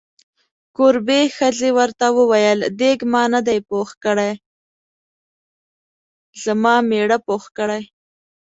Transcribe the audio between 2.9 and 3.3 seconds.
ما